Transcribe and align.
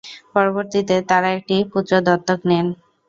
পরবর্তীতে 0.33 0.95
তারা 1.09 1.29
একটি 1.37 1.55
পুত্র 1.71 1.91
দত্তক 2.07 2.39
নেন। 2.49 2.67